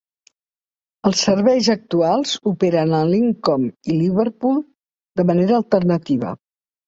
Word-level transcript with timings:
Els 1.09 1.19
serveis 1.25 1.67
actuals 1.73 2.31
operen 2.53 2.95
a 2.99 3.03
Lidcombe 3.11 3.91
i 3.95 3.99
Liverpool 3.99 4.59
de 5.21 5.27
manera 5.33 5.57
alternativa. 5.61 6.33